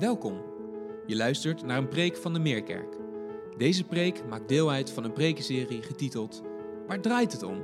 [0.00, 0.42] Welkom.
[1.06, 2.96] Je luistert naar een preek van de Meerkerk.
[3.56, 6.42] Deze preek maakt deel uit van een prekenserie getiteld
[6.86, 7.62] Waar draait het om?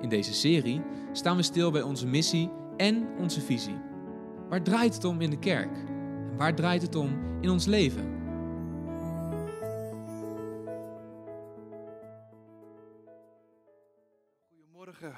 [0.00, 3.76] In deze serie staan we stil bij onze missie en onze visie.
[4.48, 5.76] Waar draait het om in de kerk?
[6.30, 8.16] En waar draait het om in ons leven?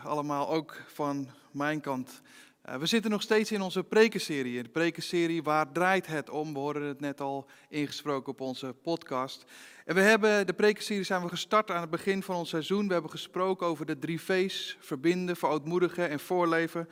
[0.04, 2.22] Allemaal, ook van mijn kant.
[2.68, 4.62] Uh, we zitten nog steeds in onze prekenserie.
[4.62, 6.52] De prekenserie Waar draait het om?
[6.52, 9.44] We hoorden het net al ingesproken op onze podcast.
[9.84, 12.86] En we hebben, de prekenserie zijn we gestart aan het begin van ons seizoen.
[12.86, 16.88] We hebben gesproken over de drie V's, verbinden, verootmoedigen en voorleven.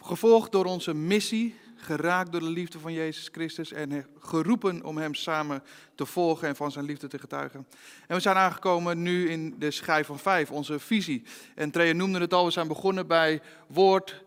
[0.00, 5.14] Gevolgd door onze missie, geraakt door de liefde van Jezus Christus en geroepen om Hem
[5.14, 5.62] samen
[5.94, 7.66] te volgen en van Zijn liefde te getuigen.
[8.06, 11.22] En we zijn aangekomen nu in de schijf van vijf, onze visie.
[11.54, 14.24] En Treja noemde het al, we zijn begonnen bij woord,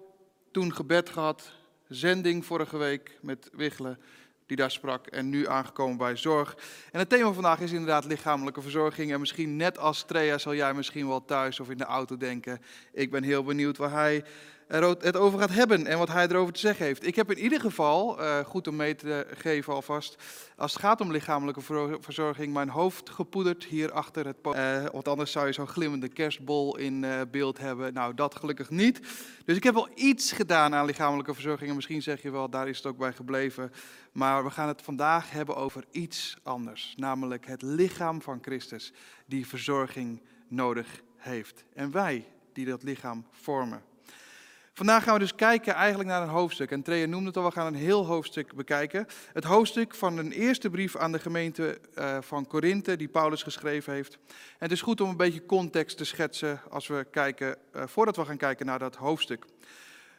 [0.57, 1.52] toen gebed gehad,
[1.88, 3.99] zending vorige week met Wiggelen
[4.45, 6.58] die daar sprak en nu aangekomen bij zorg.
[6.91, 9.11] En het thema van vandaag is inderdaad lichamelijke verzorging.
[9.11, 12.61] En misschien net als Trea zal jij misschien wel thuis of in de auto denken,
[12.94, 14.23] ik ben heel benieuwd waar hij
[14.67, 17.07] het over gaat hebben en wat hij erover te zeggen heeft.
[17.07, 20.15] Ik heb in ieder geval, uh, goed om mee te geven alvast,
[20.55, 21.61] als het gaat om lichamelijke
[21.99, 26.77] verzorging, mijn hoofd gepoederd hier achter het uh, Want anders zou je zo'n glimmende kerstbol
[26.77, 27.93] in uh, beeld hebben.
[27.93, 28.99] Nou, dat gelukkig niet.
[29.45, 31.69] Dus ik heb wel iets gedaan aan lichamelijke verzorging.
[31.69, 33.71] En misschien zeg je wel, daar is het ook bij gebleven.
[34.11, 36.93] Maar we gaan het vandaag hebben over iets anders.
[36.97, 38.93] Namelijk het lichaam van Christus,
[39.25, 41.63] die verzorging nodig heeft.
[41.73, 43.81] En wij die dat lichaam vormen.
[44.78, 46.72] Vandaag gaan we dus kijken eigenlijk naar een hoofdstuk.
[46.72, 49.08] En Trea noemde het al, we gaan een heel hoofdstuk bekijken.
[49.34, 53.94] Het hoofdstuk van een eerste brief aan de gemeente uh, van Korinthe, die Paulus geschreven
[53.94, 54.14] heeft.
[54.34, 58.16] En het is goed om een beetje context te schetsen als we kijken, uh, voordat
[58.16, 59.45] we gaan kijken naar dat hoofdstuk.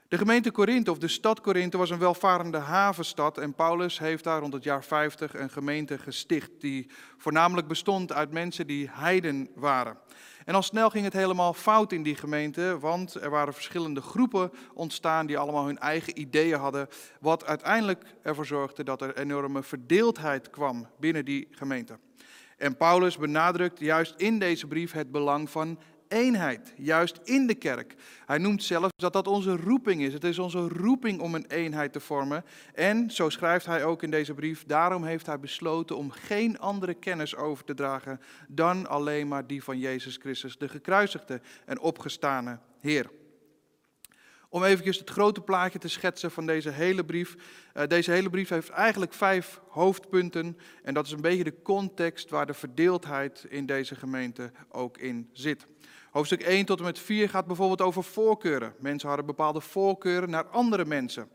[0.09, 3.39] De gemeente Korinthe, of de stad Korinthe, was een welvarende havenstad.
[3.39, 8.33] En Paulus heeft daar rond het jaar 50 een gemeente gesticht, die voornamelijk bestond uit
[8.33, 9.99] mensen die heiden waren.
[10.45, 14.51] En al snel ging het helemaal fout in die gemeente, want er waren verschillende groepen
[14.75, 16.89] ontstaan die allemaal hun eigen ideeën hadden,
[17.21, 21.99] wat uiteindelijk ervoor zorgde dat er enorme verdeeldheid kwam binnen die gemeente.
[22.57, 27.95] En Paulus benadrukt juist in deze brief het belang van eenheid, juist in de kerk.
[28.27, 30.13] Hij noemt zelfs dat dat onze roeping is.
[30.13, 32.45] Het is onze roeping om een eenheid te vormen.
[32.75, 36.95] En, zo schrijft hij ook in deze brief, daarom heeft hij besloten om geen andere
[36.95, 42.59] kennis over te dragen dan alleen maar die van Jezus Christus, de gekruisigde en opgestane
[42.81, 43.11] Heer.
[44.51, 47.37] Om eventjes het grote plaatje te schetsen van deze hele brief.
[47.75, 50.59] Uh, deze hele brief heeft eigenlijk vijf hoofdpunten.
[50.83, 55.31] En dat is een beetje de context waar de verdeeldheid in deze gemeente ook in
[55.33, 55.67] zit.
[56.11, 58.75] Hoofdstuk 1 tot en met 4 gaat bijvoorbeeld over voorkeuren.
[58.79, 61.29] Mensen hadden bepaalde voorkeuren naar andere mensen.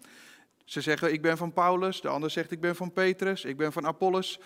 [0.65, 3.71] Ze zeggen, ik ben van Paulus, de ander zegt, ik ben van Petrus, ik ben
[3.71, 4.39] van Apollos.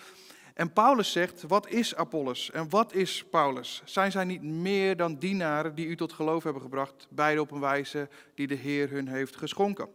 [0.54, 3.82] En Paulus zegt, wat is Apollos en wat is Paulus?
[3.84, 7.60] Zijn zij niet meer dan dienaren die u tot geloof hebben gebracht, beide op een
[7.60, 9.88] wijze die de Heer hun heeft geschonken?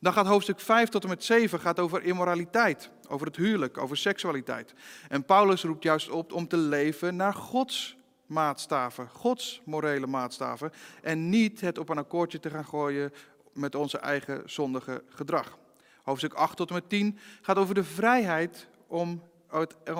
[0.00, 3.96] Dan gaat hoofdstuk 5 tot en met 7 gaat over immoraliteit, over het huwelijk, over
[3.96, 4.74] seksualiteit.
[5.08, 7.96] En Paulus roept juist op om te leven naar Gods
[8.34, 10.72] maatstaven, Gods morele maatstaven,
[11.02, 13.12] en niet het op een akkoordje te gaan gooien
[13.52, 15.58] met onze eigen zondige gedrag.
[16.02, 19.22] Hoofdstuk 8 tot en met 10 gaat over de vrijheid om,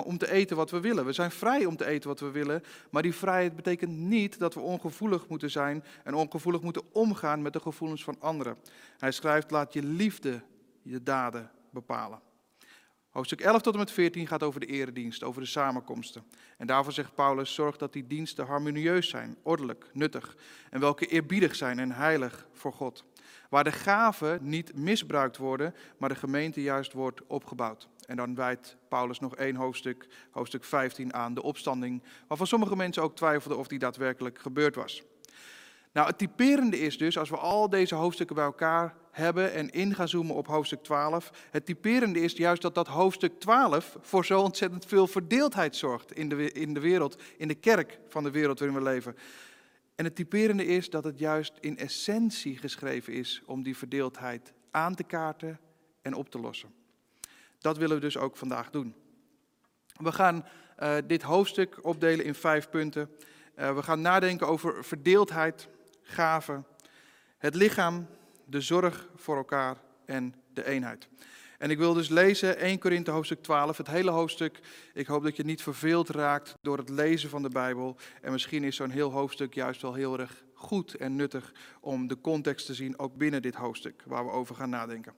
[0.03, 1.05] om te eten wat we willen.
[1.05, 4.53] We zijn vrij om te eten wat we willen, maar die vrijheid betekent niet dat
[4.53, 8.57] we ongevoelig moeten zijn en ongevoelig moeten omgaan met de gevoelens van anderen.
[8.97, 10.41] Hij schrijft, laat je liefde
[10.81, 12.19] je daden bepalen.
[13.15, 16.23] Hoofdstuk 11 tot en met 14 gaat over de eredienst, over de samenkomsten.
[16.57, 20.35] En daarvoor zegt Paulus, zorg dat die diensten harmonieus zijn, ordelijk, nuttig
[20.69, 23.03] en welke eerbiedig zijn en heilig voor God.
[23.49, 27.87] Waar de gaven niet misbruikt worden, maar de gemeente juist wordt opgebouwd.
[28.05, 33.03] En dan wijdt Paulus nog één hoofdstuk, hoofdstuk 15, aan de opstanding, waarvan sommige mensen
[33.03, 35.03] ook twijfelden of die daadwerkelijk gebeurd was.
[35.95, 39.95] Nou, het typerende is dus, als we al deze hoofdstukken bij elkaar hebben en in
[39.95, 41.47] gaan zoomen op hoofdstuk 12.
[41.51, 46.29] Het typerende is juist dat dat hoofdstuk 12 voor zo ontzettend veel verdeeldheid zorgt in
[46.29, 49.15] de, in de wereld, in de kerk van de wereld waarin we leven.
[49.95, 54.95] En het typerende is dat het juist in essentie geschreven is om die verdeeldheid aan
[54.95, 55.59] te kaarten
[56.01, 56.73] en op te lossen.
[57.59, 58.95] Dat willen we dus ook vandaag doen.
[59.93, 60.45] We gaan
[60.79, 63.09] uh, dit hoofdstuk opdelen in vijf punten.
[63.55, 65.67] Uh, we gaan nadenken over verdeeldheid,
[66.05, 66.65] gaven,
[67.37, 68.07] het lichaam,
[68.45, 71.07] de zorg voor elkaar en de eenheid.
[71.57, 74.59] En ik wil dus lezen 1 Korinthe hoofdstuk 12, het hele hoofdstuk.
[74.93, 77.97] Ik hoop dat je niet verveeld raakt door het lezen van de Bijbel.
[78.21, 82.21] En misschien is zo'n heel hoofdstuk juist wel heel erg goed en nuttig om de
[82.21, 85.13] context te zien, ook binnen dit hoofdstuk waar we over gaan nadenken.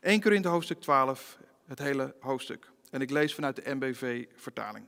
[0.00, 2.70] 1 Korinthe hoofdstuk 12, het hele hoofdstuk.
[2.90, 4.86] En ik lees vanuit de MBV-vertaling.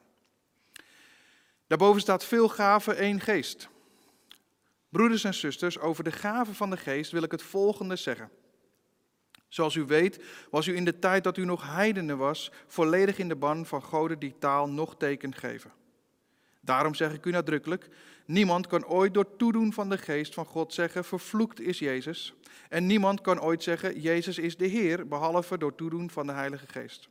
[1.66, 3.68] Daarboven staat veel gaven, één geest.
[4.88, 8.31] Broeders en zusters, over de gaven van de geest wil ik het volgende zeggen.
[9.49, 13.29] Zoals u weet, was u in de tijd dat u nog heidenen was, volledig in
[13.29, 15.73] de ban van goden die taal nog teken geven.
[16.61, 17.88] Daarom zeg ik u nadrukkelijk,
[18.26, 22.34] niemand kan ooit door toedoen van de geest van God zeggen, vervloekt is Jezus.
[22.69, 26.67] En niemand kan ooit zeggen, Jezus is de Heer, behalve door toedoen van de Heilige
[26.67, 27.08] Geest.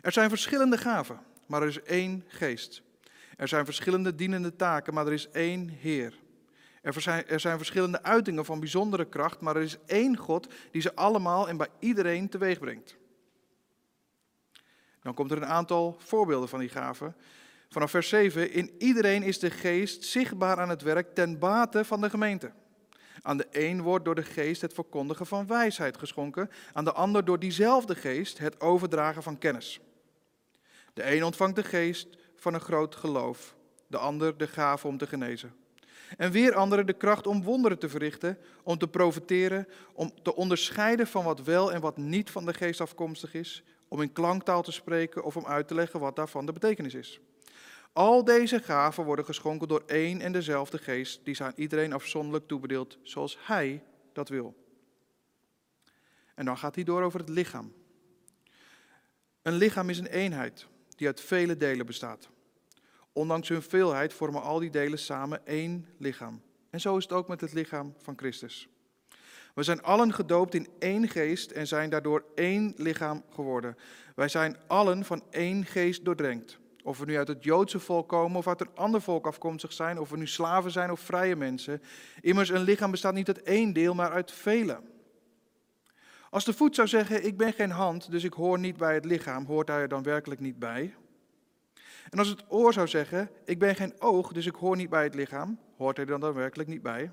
[0.00, 2.82] Er zijn verschillende gaven, maar er is één geest.
[3.40, 6.18] Er zijn verschillende dienende taken, maar er is één Heer.
[6.82, 10.82] Er zijn, er zijn verschillende uitingen van bijzondere kracht, maar er is één God die
[10.82, 12.96] ze allemaal en bij iedereen teweeg brengt.
[15.02, 17.16] Dan komt er een aantal voorbeelden van die gaven.
[17.68, 18.52] Vanaf vers 7.
[18.52, 22.52] In iedereen is de geest zichtbaar aan het werk ten bate van de gemeente.
[23.22, 27.24] Aan de een wordt door de geest het verkondigen van wijsheid geschonken, aan de ander
[27.24, 29.80] door diezelfde geest het overdragen van kennis.
[30.92, 33.54] De een ontvangt de geest van een groot geloof,
[33.86, 35.54] de ander de gave om te genezen.
[36.16, 41.06] En weer anderen de kracht om wonderen te verrichten, om te profiteren, om te onderscheiden
[41.06, 44.72] van wat wel en wat niet van de geest afkomstig is, om in klanktaal te
[44.72, 47.20] spreken of om uit te leggen wat daarvan de betekenis is.
[47.92, 52.98] Al deze gaven worden geschonken door één en dezelfde geest, die zijn iedereen afzonderlijk toebedeeld,
[53.02, 53.82] zoals hij
[54.12, 54.54] dat wil.
[56.34, 57.72] En dan gaat hij door over het lichaam.
[59.42, 60.66] Een lichaam is een eenheid
[61.00, 62.28] die uit vele delen bestaat.
[63.12, 66.42] Ondanks hun veelheid vormen al die delen samen één lichaam.
[66.70, 68.68] En zo is het ook met het lichaam van Christus.
[69.54, 73.76] We zijn allen gedoopt in één geest en zijn daardoor één lichaam geworden.
[74.14, 76.58] Wij zijn allen van één geest doordrenkt.
[76.82, 79.98] Of we nu uit het Joodse volk komen of uit een ander volk afkomstig zijn,
[79.98, 81.82] of we nu slaven zijn of vrije mensen.
[82.20, 84.80] Immers, een lichaam bestaat niet uit één deel, maar uit vele.
[86.30, 89.04] Als de voet zou zeggen, ik ben geen hand, dus ik hoor niet bij het
[89.04, 90.94] lichaam, hoort hij er dan werkelijk niet bij?
[92.10, 95.02] En als het oor zou zeggen, ik ben geen oog, dus ik hoor niet bij
[95.02, 97.12] het lichaam, hoort hij er dan werkelijk niet bij?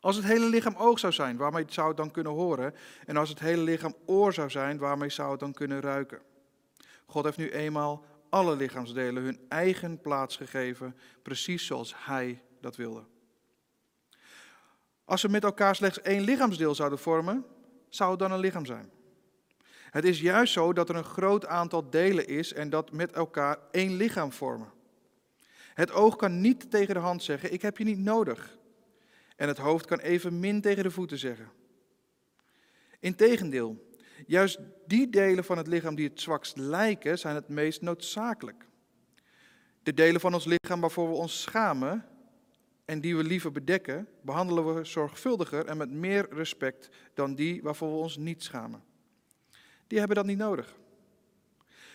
[0.00, 2.74] Als het hele lichaam oog zou zijn, waarmee zou het dan kunnen horen?
[3.06, 6.20] En als het hele lichaam oor zou zijn, waarmee zou het dan kunnen ruiken?
[7.06, 13.04] God heeft nu eenmaal alle lichaamsdelen hun eigen plaats gegeven, precies zoals Hij dat wilde.
[15.04, 17.46] Als ze met elkaar slechts één lichaamsdeel zouden vormen,
[17.88, 18.90] zou het dan een lichaam zijn.
[19.90, 23.58] Het is juist zo dat er een groot aantal delen is en dat met elkaar
[23.70, 24.72] één lichaam vormen.
[25.74, 28.58] Het oog kan niet tegen de hand zeggen: Ik heb je niet nodig.
[29.36, 31.50] En het hoofd kan even min tegen de voeten zeggen.
[33.00, 33.88] Integendeel,
[34.26, 38.66] Juist die delen van het lichaam die het zwakst lijken, zijn het meest noodzakelijk.
[39.82, 42.04] De delen van ons lichaam waarvoor we ons schamen
[42.88, 47.90] en die we liever bedekken, behandelen we zorgvuldiger en met meer respect dan die waarvoor
[47.90, 48.82] we ons niet schamen.
[49.86, 50.76] Die hebben dat niet nodig.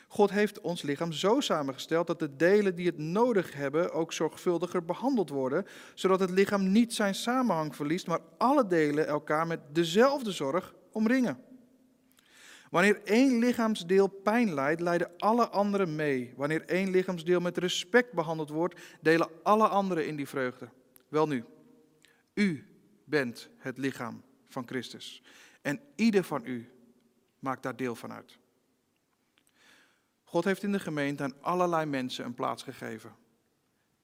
[0.08, 4.86] God heeft ons lichaam zo samengesteld dat de delen die het nodig hebben ook zorgvuldiger
[4.86, 10.32] behandeld worden, zodat het lichaam niet zijn samenhang verliest, maar alle delen elkaar met dezelfde
[10.32, 11.44] zorg omringen.
[12.70, 16.34] Wanneer één lichaamsdeel pijn lijdt, lijden alle anderen mee.
[16.36, 20.70] Wanneer één lichaamsdeel met respect behandeld wordt, delen alle anderen in die vreugde.
[21.14, 21.46] Wel nu,
[22.34, 22.66] u
[23.06, 25.24] bent het lichaam van Christus.
[25.62, 26.70] En ieder van u
[27.40, 28.38] maakt daar deel van uit.
[30.24, 33.16] God heeft in de gemeente aan allerlei mensen een plaats gegeven.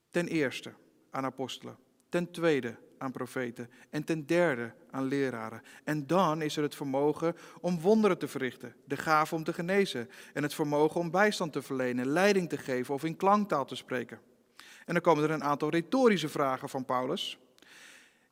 [0.09, 0.73] Ten eerste
[1.09, 1.77] aan apostelen.
[2.09, 5.61] Ten tweede aan profeten en ten derde aan leraren.
[5.83, 10.09] En dan is er het vermogen om wonderen te verrichten, de gave om te genezen
[10.33, 14.19] en het vermogen om bijstand te verlenen, leiding te geven of in klanktaal te spreken.
[14.89, 17.37] En dan komen er een aantal retorische vragen van Paulus.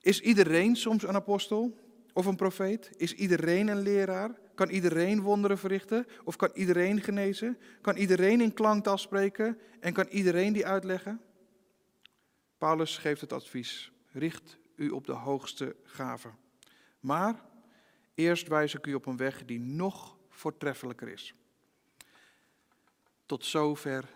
[0.01, 1.77] Is iedereen soms een apostel
[2.13, 2.89] of een profeet?
[2.95, 4.39] Is iedereen een leraar?
[4.55, 6.07] Kan iedereen wonderen verrichten?
[6.23, 7.57] Of kan iedereen genezen?
[7.81, 9.59] Kan iedereen in klanktaal spreken?
[9.79, 11.21] En kan iedereen die uitleggen?
[12.57, 16.29] Paulus geeft het advies richt u op de hoogste gave.
[16.99, 17.41] Maar
[18.15, 21.33] eerst wijs ik u op een weg die nog voortreffelijker is.
[23.25, 24.09] Tot zover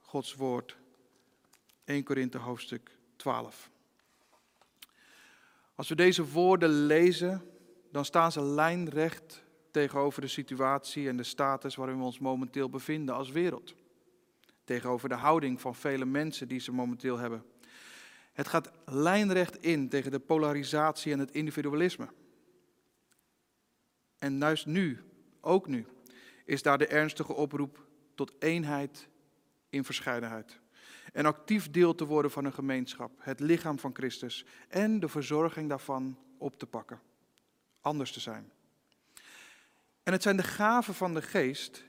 [0.00, 0.76] Gods woord.
[1.86, 3.70] 1 Korinthe hoofdstuk 12.
[5.74, 7.42] Als we deze woorden lezen,
[7.92, 13.14] dan staan ze lijnrecht tegenover de situatie en de status waarin we ons momenteel bevinden
[13.14, 13.74] als wereld.
[14.64, 17.44] Tegenover de houding van vele mensen die ze momenteel hebben.
[18.32, 22.08] Het gaat lijnrecht in tegen de polarisatie en het individualisme.
[24.18, 25.02] En juist nu,
[25.40, 25.86] ook nu,
[26.44, 29.08] is daar de ernstige oproep tot eenheid
[29.68, 30.60] in verscheidenheid.
[31.16, 35.68] En actief deel te worden van een gemeenschap, het lichaam van Christus en de verzorging
[35.68, 37.00] daarvan op te pakken.
[37.80, 38.52] Anders te zijn.
[40.02, 41.84] En het zijn de gaven van de geest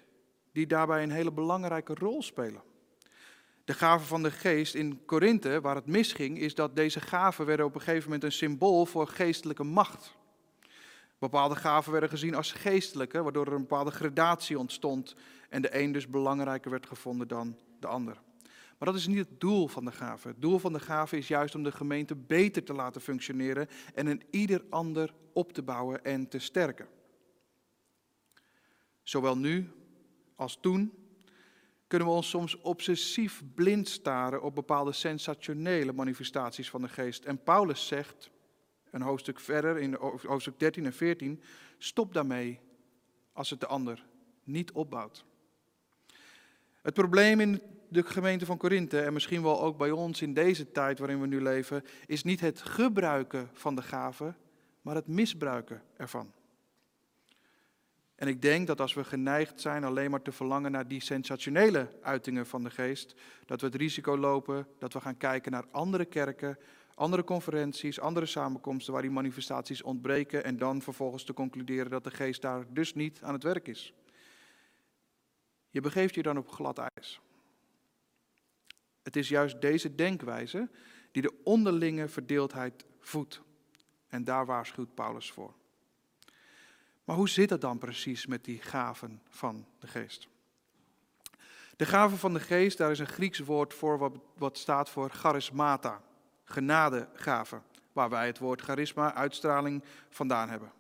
[0.52, 2.62] die daarbij een hele belangrijke rol spelen.
[3.66, 7.66] De gaven van de geest in Korinthe, waar het misging, is dat deze gaven werden
[7.66, 10.16] op een gegeven moment een symbool voor geestelijke macht.
[11.20, 15.16] Bepaalde gaven werden gezien als geestelijke, waardoor er een bepaalde gradatie ontstond
[15.50, 18.26] en de een dus belangrijker werd gevonden dan de ander.
[18.78, 20.28] Maar dat is niet het doel van de gave.
[20.28, 24.08] Het doel van de gave is juist om de gemeente beter te laten functioneren en
[24.08, 26.88] een ieder ander op te bouwen en te sterken.
[29.04, 29.72] Zowel nu
[30.36, 30.94] als toen
[31.88, 37.26] kunnen we ons soms obsessief blind staren op bepaalde sensationele manifestaties van de geest.
[37.26, 38.30] En Paulus zegt,
[38.92, 39.94] een hoofdstuk verder, in
[40.26, 41.42] hoofdstuk 13 en 14,
[41.78, 42.60] stop daarmee
[43.34, 44.06] als het de ander
[44.44, 45.26] niet opbouwt.
[46.82, 50.72] Het probleem in de gemeente van Korinthe en misschien wel ook bij ons in deze
[50.72, 54.38] tijd waarin we nu leven, is niet het gebruiken van de gaven,
[54.82, 56.34] maar het misbruiken ervan.
[58.16, 61.90] En ik denk dat als we geneigd zijn alleen maar te verlangen naar die sensationele
[62.02, 63.16] uitingen van de geest,
[63.46, 66.58] dat we het risico lopen dat we gaan kijken naar andere kerken,
[66.96, 72.12] andere conferenties, andere samenkomsten waar die manifestaties ontbreken en dan vervolgens te concluderen dat de
[72.12, 73.94] geest daar dus niet aan het werk is.
[75.70, 77.22] Je begeeft je dan op glad ijs.
[79.08, 80.70] Het is juist deze denkwijze
[81.12, 83.42] die de onderlinge verdeeldheid voedt.
[84.08, 85.54] En daar waarschuwt Paulus voor.
[87.04, 90.28] Maar hoe zit het dan precies met die gaven van de geest?
[91.76, 95.10] De gaven van de geest, daar is een Grieks woord voor wat, wat staat voor
[95.10, 96.02] charismata,
[96.44, 100.72] genadegaven, waar wij het woord charisma, uitstraling, vandaan hebben.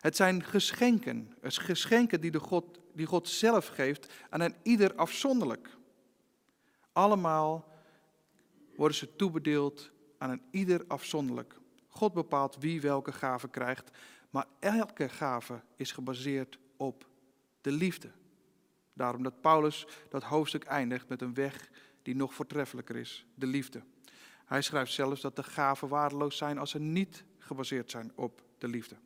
[0.00, 5.68] Het zijn geschenken, geschenken die, de God, die God zelf geeft aan een ieder afzonderlijk.
[6.94, 7.72] Allemaal
[8.76, 11.56] worden ze toebedeeld aan een ieder afzonderlijk.
[11.88, 13.90] God bepaalt wie welke gave krijgt,
[14.30, 17.08] maar elke gave is gebaseerd op
[17.60, 18.10] de liefde.
[18.92, 21.70] Daarom dat Paulus dat hoofdstuk eindigt met een weg
[22.02, 23.82] die nog voortreffelijker is, de liefde.
[24.44, 28.68] Hij schrijft zelfs dat de gaven waardeloos zijn als ze niet gebaseerd zijn op de
[28.68, 28.96] liefde.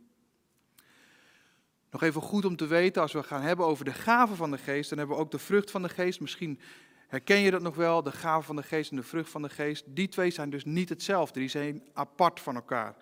[1.90, 4.58] Nog even goed om te weten, als we gaan hebben over de gaven van de
[4.58, 6.20] geest, dan hebben we ook de vrucht van de geest.
[6.20, 6.60] Misschien
[7.08, 9.48] herken je dat nog wel, de gaven van de geest en de vrucht van de
[9.48, 9.84] geest.
[9.86, 12.96] Die twee zijn dus niet hetzelfde, die zijn apart van elkaar.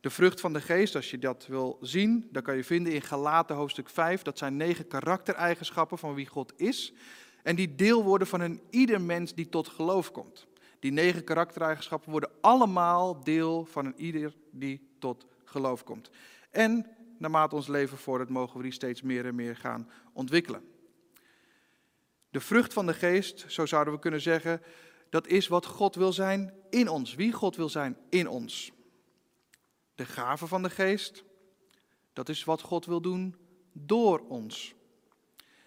[0.00, 3.02] De vrucht van de geest, als je dat wil zien, dan kan je vinden in
[3.02, 4.22] Galaten hoofdstuk 5.
[4.22, 6.92] Dat zijn negen karaktereigenschappen van wie God is.
[7.42, 10.46] En die deel worden van een ieder mens die tot geloof komt.
[10.78, 16.10] Die negen karaktereigenschappen worden allemaal deel van een ieder die tot geloof komt.
[16.50, 16.86] En
[17.18, 20.71] naarmate ons leven vordert, mogen we die steeds meer en meer gaan ontwikkelen.
[22.32, 24.62] De vrucht van de geest, zo zouden we kunnen zeggen,
[25.08, 27.14] dat is wat God wil zijn in ons.
[27.14, 28.72] Wie God wil zijn in ons.
[29.94, 31.24] De gave van de geest,
[32.12, 33.36] dat is wat God wil doen
[33.72, 34.74] door ons.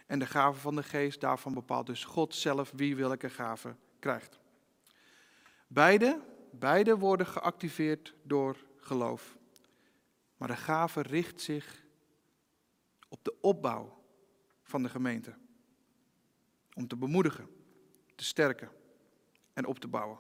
[0.05, 4.39] En de gave van de geest, daarvan bepaalt dus God zelf wie welke gave krijgt.
[5.67, 9.37] Beide, beide worden geactiveerd door geloof.
[10.37, 11.83] Maar de gave richt zich
[13.09, 14.03] op de opbouw
[14.63, 15.35] van de gemeente.
[16.75, 17.47] Om te bemoedigen,
[18.15, 18.69] te sterken
[19.53, 20.19] en op te bouwen.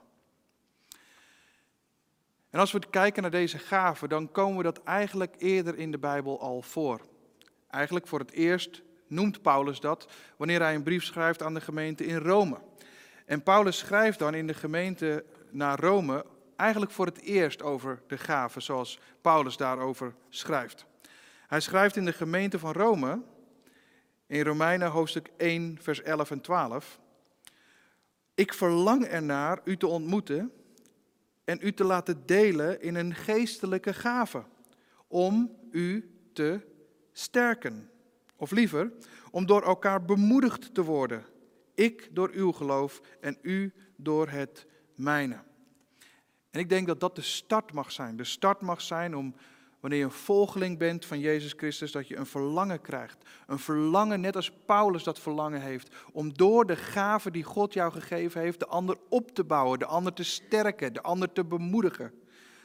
[2.49, 5.97] En als we kijken naar deze gaven, dan komen we dat eigenlijk eerder in de
[5.97, 7.01] Bijbel al voor.
[7.69, 10.07] Eigenlijk voor het eerst noemt Paulus dat
[10.37, 12.57] wanneer hij een brief schrijft aan de gemeente in Rome.
[13.25, 18.17] En Paulus schrijft dan in de gemeente naar Rome eigenlijk voor het eerst over de
[18.17, 20.85] gaven, zoals Paulus daarover schrijft.
[21.47, 23.21] Hij schrijft in de gemeente van Rome,
[24.27, 26.99] in Romeinen hoofdstuk 1, vers 11 en 12.
[28.35, 30.51] Ik verlang ernaar u te ontmoeten
[31.43, 34.43] en u te laten delen in een geestelijke gave,
[35.07, 36.59] om u te
[37.11, 37.89] sterken.
[38.35, 38.91] Of liever,
[39.31, 41.25] om door elkaar bemoedigd te worden.
[41.73, 44.65] Ik door uw geloof en u door het
[44.95, 45.43] mijne.
[46.49, 48.17] En ik denk dat dat de start mag zijn.
[48.17, 49.35] De start mag zijn om,
[49.85, 53.17] wanneer je een volgeling bent van Jezus Christus, dat je een verlangen krijgt.
[53.47, 57.91] Een verlangen, net als Paulus dat verlangen heeft, om door de gave die God jou
[57.91, 62.13] gegeven heeft, de ander op te bouwen, de ander te sterken, de ander te bemoedigen.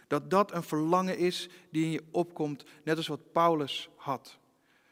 [0.06, 4.38] Dat dat een verlangen is die in je opkomt, net als wat Paulus had.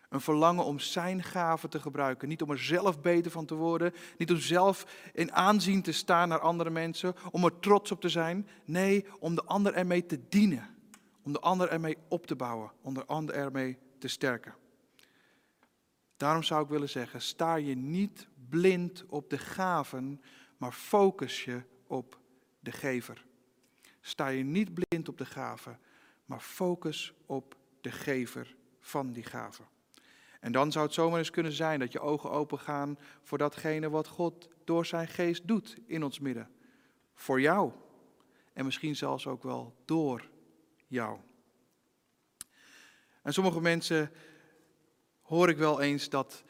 [0.09, 2.29] Een verlangen om zijn gaven te gebruiken.
[2.29, 3.93] Niet om er zelf beter van te worden.
[4.19, 7.15] Niet om zelf in aanzien te staan naar andere mensen.
[7.31, 8.49] Om er trots op te zijn.
[8.65, 10.77] Nee, om de ander ermee te dienen.
[11.29, 12.73] Om de ander ermee op te bouwen.
[12.81, 14.55] Om de ander ermee te sterken.
[16.17, 20.23] Daarom zou ik willen zeggen, sta je niet blind op de gaven,
[20.57, 22.19] maar focus je op
[22.61, 23.25] de gever.
[24.01, 25.81] Sta je niet blind op de gaven,
[26.25, 29.67] maar focus op de gever van die gaven.
[30.41, 33.91] En dan zou het zomaar eens kunnen zijn dat je ogen open gaan voor datgene
[33.91, 36.51] wat God door zijn geest doet in ons midden.
[37.15, 37.73] Voor jou.
[38.53, 40.29] En misschien zelfs ook wel door
[40.89, 41.19] jou.
[43.23, 44.13] En sommige mensen
[45.23, 46.45] hoor ik wel eens dat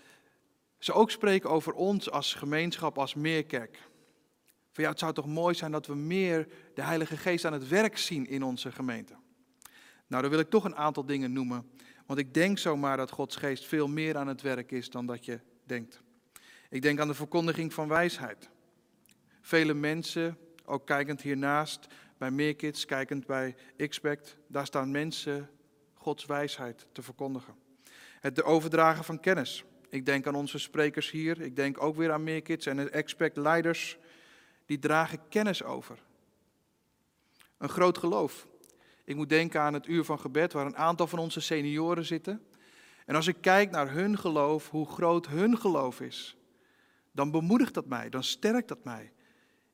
[0.78, 3.83] ze ook spreken over ons als gemeenschap, als meerkerk.
[4.73, 7.68] Van ja, het zou toch mooi zijn dat we meer de Heilige Geest aan het
[7.68, 9.14] werk zien in onze gemeente.
[10.07, 11.71] Nou, dan wil ik toch een aantal dingen noemen.
[12.07, 15.25] Want ik denk zomaar dat Gods Geest veel meer aan het werk is dan dat
[15.25, 16.02] je denkt.
[16.71, 18.50] Ik denk aan de verkondiging van wijsheid.
[19.40, 21.87] Vele mensen, ook kijkend hiernaast
[22.19, 25.51] bij Meerkids, kijkend bij Expect, daar staan mensen
[25.95, 27.55] Gods wijsheid te verkondigen.
[28.21, 29.65] Het overdragen van kennis.
[29.89, 33.37] Ik denk aan onze sprekers hier, ik denk ook weer aan Meerkids en de Expect
[33.37, 33.99] leiders,
[34.67, 35.99] die dragen kennis over.
[37.59, 38.47] Een groot geloof.
[39.05, 42.47] Ik moet denken aan het uur van gebed, waar een aantal van onze senioren zitten.
[43.07, 46.37] En als ik kijk naar hun geloof, hoe groot hun geloof is,
[47.13, 49.13] dan bemoedigt dat mij, dan sterkt dat mij.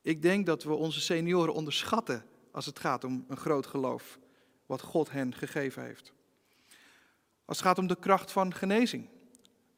[0.01, 4.19] Ik denk dat we onze senioren onderschatten als het gaat om een groot geloof,
[4.65, 6.13] wat God hen gegeven heeft.
[7.45, 9.09] Als het gaat om de kracht van genezing,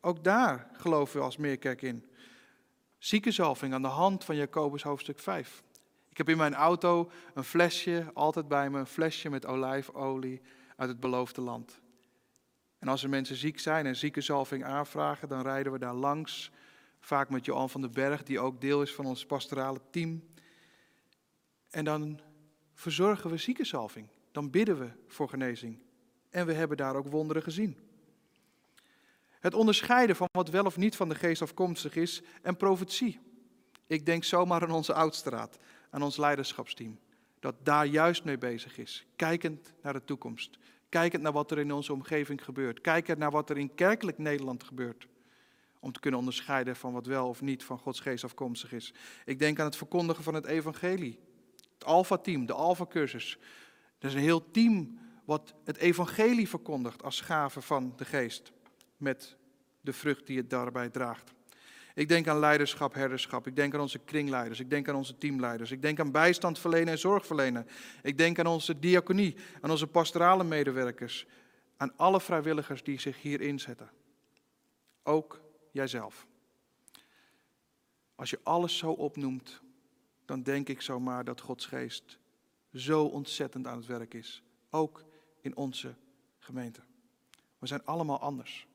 [0.02, 2.06] ook daar geloven we als Meerkerk in.
[2.98, 5.64] Ziekenzalving aan de hand van Jacobus hoofdstuk 5.
[6.10, 10.42] Ik heb in mijn auto een flesje, altijd bij me, een flesje met olijfolie
[10.76, 11.82] uit het beloofde land.
[12.80, 16.52] En als er mensen ziek zijn en ziekenzalving aanvragen, dan rijden we daar langs.
[17.00, 20.24] Vaak met Johan van den Berg, die ook deel is van ons pastorale team.
[21.70, 22.20] En dan
[22.78, 24.08] verzorgen we ziekenzalving.
[24.32, 25.80] Dan bidden we voor genezing.
[26.30, 27.78] En we hebben daar ook wonderen gezien.
[29.40, 33.20] Het onderscheiden van wat wel of niet van de geest afkomstig is en profetie.
[33.88, 35.58] Ik denk zomaar aan onze oudstraat,
[35.90, 37.00] aan ons leiderschapsteam.
[37.40, 39.06] Dat daar juist mee bezig is.
[39.16, 40.58] Kijkend naar de toekomst.
[40.90, 42.82] Kijkend naar wat er in onze omgeving gebeurt.
[42.82, 45.08] Kijkend naar wat er in kerkelijk Nederland gebeurt.
[45.80, 48.94] Om te kunnen onderscheiden van wat wel of niet van Gods geest afkomstig is.
[49.26, 51.20] Ik denk aan het verkondigen van het evangelie.
[51.78, 53.38] Het Alpha-team, de Alpha-cursus.
[54.00, 58.52] Dat is een heel team wat het evangelie verkondigt als gave van de geest.
[58.98, 59.38] Met
[59.82, 61.34] de vrucht die het daarbij draagt.
[61.94, 63.48] Ik denk aan leiderschap, herderschap.
[63.48, 64.60] Ik denk aan onze kringleiders.
[64.60, 65.72] Ik denk aan onze teamleiders.
[65.72, 67.68] Ik denk aan bijstand verlenen en zorg verlenen.
[68.04, 71.26] Ik denk aan onze diaconie, aan onze pastorale medewerkers.
[71.78, 73.90] Aan alle vrijwilligers die zich hier inzetten.
[75.04, 76.28] Ook jijzelf.
[78.16, 79.62] Als je alles zo opnoemt,
[80.28, 82.20] dan denk ik zomaar dat Gods geest
[82.74, 84.44] zo ontzettend aan het werk is.
[84.70, 85.04] Ook
[85.42, 85.96] in onze
[86.38, 86.82] gemeente.
[87.60, 88.68] We zijn allemaal anders.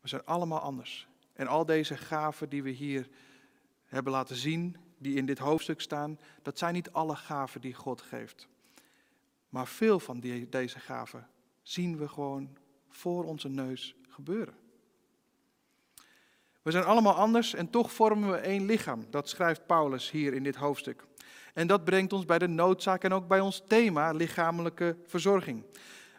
[0.00, 1.08] We zijn allemaal anders.
[1.32, 3.08] En al deze gaven die we hier
[3.84, 8.00] hebben laten zien, die in dit hoofdstuk staan, dat zijn niet alle gaven die God
[8.00, 8.48] geeft.
[9.48, 11.28] Maar veel van die, deze gaven
[11.62, 12.56] zien we gewoon
[12.88, 14.54] voor onze neus gebeuren.
[16.62, 19.06] We zijn allemaal anders en toch vormen we één lichaam.
[19.10, 21.04] Dat schrijft Paulus hier in dit hoofdstuk.
[21.54, 25.64] En dat brengt ons bij de noodzaak en ook bij ons thema lichamelijke verzorging.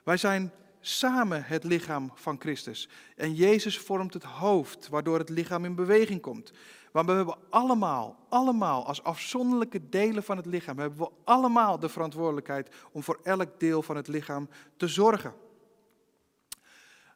[0.03, 2.89] Wij zijn samen het lichaam van Christus.
[3.15, 6.51] En Jezus vormt het hoofd, waardoor het lichaam in beweging komt.
[6.91, 11.89] Want we hebben allemaal, allemaal als afzonderlijke delen van het lichaam, hebben we allemaal de
[11.89, 15.33] verantwoordelijkheid om voor elk deel van het lichaam te zorgen.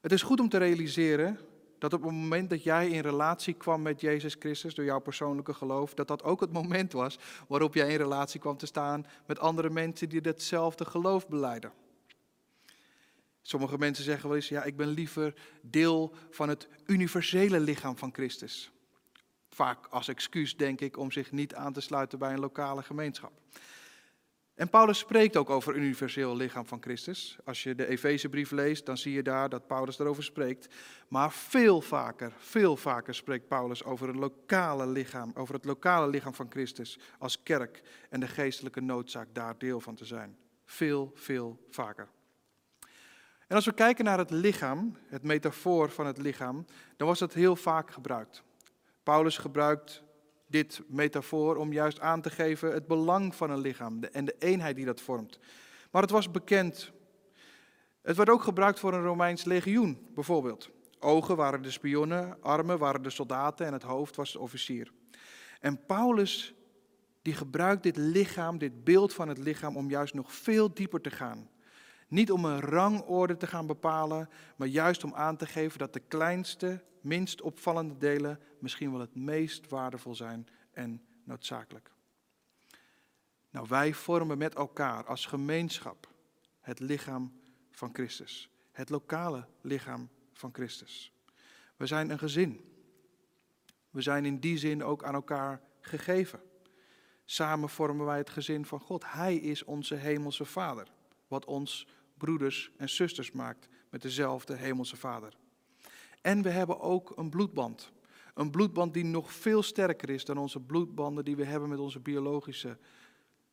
[0.01, 1.39] Het is goed om te realiseren
[1.89, 5.53] dat op het moment dat jij in relatie kwam met Jezus Christus door jouw persoonlijke
[5.53, 9.39] geloof, dat dat ook het moment was waarop jij in relatie kwam te staan met
[9.39, 11.71] andere mensen die hetzelfde geloof beleiden.
[13.41, 18.13] Sommige mensen zeggen wel eens, ja, ik ben liever deel van het universele lichaam van
[18.13, 18.71] Christus.
[19.49, 23.31] Vaak als excuus, denk ik, om zich niet aan te sluiten bij een lokale gemeenschap.
[24.55, 27.37] En Paulus spreekt ook over universeel lichaam van Christus.
[27.43, 30.73] Als je de Efezebrief leest, dan zie je daar dat Paulus daarover spreekt.
[31.07, 36.33] Maar veel vaker, veel vaker spreekt Paulus over, een lokale lichaam, over het lokale lichaam
[36.33, 40.37] van Christus als kerk en de geestelijke noodzaak daar deel van te zijn.
[40.65, 42.07] Veel, veel vaker.
[43.47, 46.65] En als we kijken naar het lichaam, het metafoor van het lichaam,
[46.97, 48.43] dan was dat heel vaak gebruikt.
[49.03, 50.03] Paulus gebruikt
[50.55, 54.75] dit metafoor om juist aan te geven het belang van een lichaam en de eenheid
[54.75, 55.39] die dat vormt.
[55.91, 56.91] Maar het was bekend.
[58.01, 60.69] Het werd ook gebruikt voor een Romeins legioen, bijvoorbeeld.
[60.99, 64.91] Ogen waren de spionnen, armen waren de soldaten en het hoofd was de officier.
[65.59, 66.53] En Paulus
[67.21, 71.09] die gebruikt dit lichaam, dit beeld van het lichaam, om juist nog veel dieper te
[71.09, 71.49] gaan.
[72.07, 76.01] Niet om een rangorde te gaan bepalen, maar juist om aan te geven dat de
[76.07, 81.91] kleinste, minst opvallende delen misschien wel het meest waardevol zijn en noodzakelijk.
[83.49, 86.13] Nou, wij vormen met elkaar als gemeenschap
[86.61, 87.39] het lichaam
[87.71, 88.49] van Christus.
[88.71, 91.11] Het lokale lichaam van Christus.
[91.75, 92.73] We zijn een gezin.
[93.89, 96.41] We zijn in die zin ook aan elkaar gegeven.
[97.25, 99.03] Samen vormen wij het gezin van God.
[99.11, 100.87] Hij is onze hemelse Vader,
[101.27, 101.87] wat ons
[102.17, 105.37] broeders en zusters maakt met dezelfde hemelse Vader.
[106.25, 107.91] En we hebben ook een bloedband.
[108.33, 111.99] Een bloedband die nog veel sterker is dan onze bloedbanden die we hebben met onze
[111.99, 112.77] biologische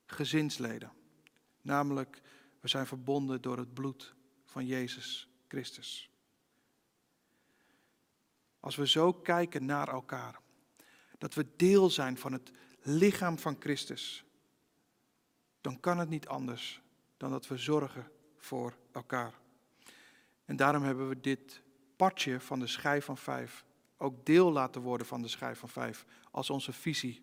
[0.06, 0.92] gezinsleden.
[1.62, 2.20] Namelijk,
[2.60, 6.10] we zijn verbonden door het bloed van Jezus Christus.
[8.60, 10.40] Als we zo kijken naar elkaar,
[11.18, 14.24] dat we deel zijn van het lichaam van Christus,
[15.60, 16.82] dan kan het niet anders
[17.16, 19.34] dan dat we zorgen voor elkaar.
[20.44, 21.62] En daarom hebben we dit
[21.96, 23.64] partje van de schijf van vijf
[24.02, 27.22] ook deel laten worden van de schijf van vijf als onze visie.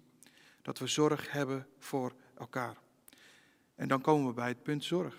[0.62, 2.78] Dat we zorg hebben voor elkaar.
[3.76, 5.18] En dan komen we bij het punt zorg.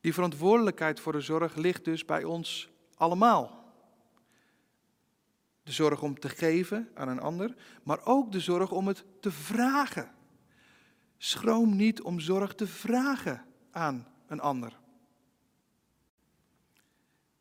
[0.00, 3.64] Die verantwoordelijkheid voor de zorg ligt dus bij ons allemaal.
[5.62, 9.30] De zorg om te geven aan een ander, maar ook de zorg om het te
[9.30, 10.14] vragen.
[11.18, 14.78] Schroom niet om zorg te vragen aan een ander.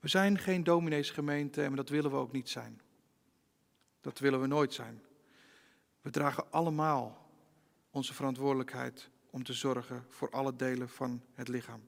[0.06, 2.82] We zijn geen domineesgemeente en dat willen we ook niet zijn.
[4.02, 5.04] Dat willen we nooit zijn.
[6.02, 7.30] We dragen allemaal
[7.90, 11.88] onze verantwoordelijkheid om te zorgen voor alle delen van het lichaam.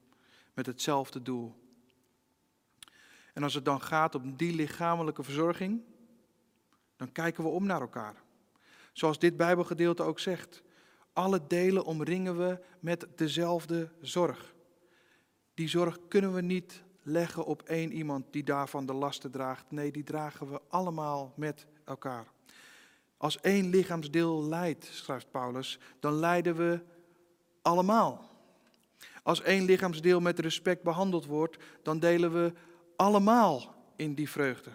[0.54, 1.54] Met hetzelfde doel.
[3.34, 5.82] En als het dan gaat om die lichamelijke verzorging,
[6.96, 8.22] dan kijken we om naar elkaar.
[8.92, 10.62] Zoals dit Bijbelgedeelte ook zegt.
[11.12, 14.54] Alle delen omringen we met dezelfde zorg.
[15.54, 19.70] Die zorg kunnen we niet leggen op één iemand die daarvan de lasten draagt.
[19.70, 22.26] Nee, die dragen we allemaal met elkaar.
[23.16, 26.80] Als één lichaamsdeel lijdt, schrijft Paulus, dan lijden we
[27.62, 28.30] allemaal.
[29.22, 32.52] Als één lichaamsdeel met respect behandeld wordt, dan delen we
[32.96, 34.70] allemaal in die vreugde.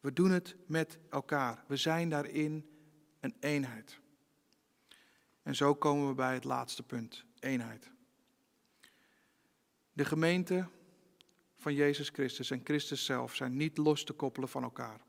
[0.00, 1.64] We doen het met elkaar.
[1.66, 2.68] We zijn daarin
[3.20, 4.00] een eenheid.
[5.42, 7.90] En zo komen we bij het laatste punt: eenheid.
[9.92, 10.68] De gemeente
[11.58, 15.00] van Jezus Christus en Christus zelf zijn niet los te koppelen van elkaar.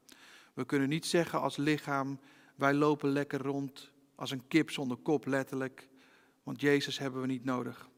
[0.53, 2.19] We kunnen niet zeggen als lichaam,
[2.55, 5.87] wij lopen lekker rond als een kip zonder kop, letterlijk,
[6.43, 7.89] want Jezus hebben we niet nodig.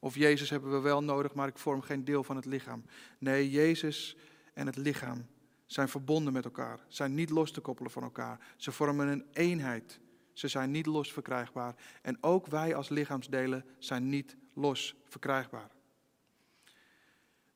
[0.00, 2.84] Of Jezus hebben we wel nodig, maar ik vorm geen deel van het lichaam.
[3.18, 4.16] Nee, Jezus
[4.54, 5.26] en het lichaam
[5.66, 8.40] zijn verbonden met elkaar, zijn niet los te koppelen van elkaar.
[8.56, 10.00] Ze vormen een eenheid.
[10.32, 11.74] Ze zijn niet los verkrijgbaar.
[12.02, 15.70] En ook wij als lichaamsdelen zijn niet los verkrijgbaar.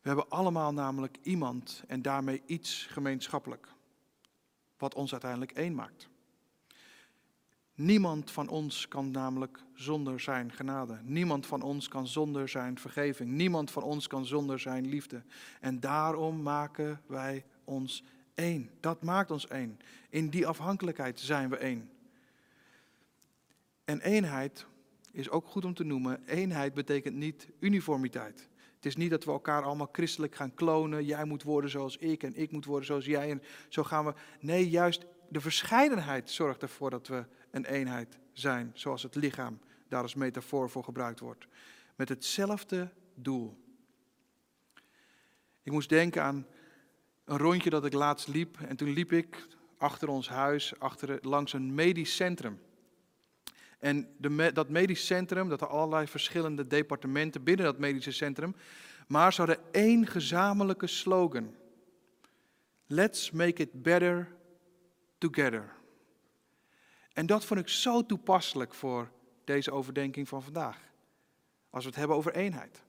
[0.00, 3.68] We hebben allemaal namelijk iemand en daarmee iets gemeenschappelijk,
[4.76, 6.08] wat ons uiteindelijk één maakt.
[7.74, 10.98] Niemand van ons kan namelijk zonder zijn genade.
[11.02, 13.30] Niemand van ons kan zonder zijn vergeving.
[13.30, 15.22] Niemand van ons kan zonder zijn liefde.
[15.60, 18.70] En daarom maken wij ons één.
[18.80, 19.78] Dat maakt ons één.
[20.10, 21.90] In die afhankelijkheid zijn we één.
[23.84, 24.66] En eenheid
[25.10, 26.22] is ook goed om te noemen.
[26.26, 28.48] Eenheid betekent niet uniformiteit.
[28.78, 31.04] Het is niet dat we elkaar allemaal christelijk gaan klonen.
[31.04, 33.30] Jij moet worden zoals ik en ik moet worden zoals jij.
[33.30, 34.14] En zo gaan we.
[34.40, 38.70] Nee, juist de verscheidenheid zorgt ervoor dat we een eenheid zijn.
[38.74, 41.46] Zoals het lichaam daar als metafoor voor gebruikt wordt.
[41.96, 43.56] Met hetzelfde doel.
[45.62, 46.46] Ik moest denken aan
[47.24, 48.60] een rondje dat ik laatst liep.
[48.60, 52.60] En toen liep ik achter ons huis, achter, langs een medisch centrum.
[53.78, 54.08] En
[54.52, 58.56] dat medisch centrum, dat er allerlei verschillende departementen binnen dat medische centrum.
[59.06, 61.54] Maar ze hadden één gezamenlijke slogan.
[62.86, 64.36] Let's make it better
[65.18, 65.72] together.
[67.12, 69.10] En dat vond ik zo toepasselijk voor
[69.44, 70.78] deze overdenking van vandaag.
[71.70, 72.82] Als we het hebben over eenheid.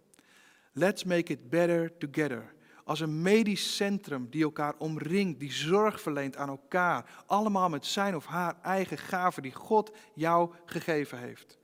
[0.72, 2.54] Let's make it better together
[2.90, 8.16] als een medisch centrum die elkaar omringt, die zorg verleent aan elkaar, allemaal met zijn
[8.16, 11.58] of haar eigen gaven die God jou gegeven heeft.